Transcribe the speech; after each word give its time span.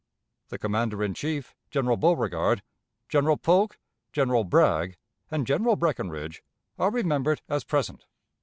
The 0.49 0.57
Commander 0.57 1.03
in 1.03 1.13
Chief, 1.13 1.53
General 1.69 1.95
Beauregard, 1.95 2.63
General 3.07 3.37
Polk, 3.37 3.77
General 4.11 4.43
Bragg, 4.43 4.97
and 5.29 5.45
General 5.45 5.75
Breckinridge, 5.75 6.41
are 6.79 6.89
remembered 6.89 7.43
as 7.47 7.63
present. 7.63 8.05